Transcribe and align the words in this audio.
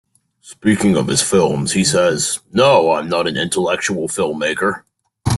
Speaking 0.41 0.97
of 0.97 1.05
his 1.05 1.21
films, 1.21 1.73
he 1.73 1.83
says, 1.83 2.39
No, 2.51 2.93
I'm 2.93 3.07
not 3.07 3.27
an 3.27 3.37
intellectual 3.37 4.07
filmmaker. 4.07 4.81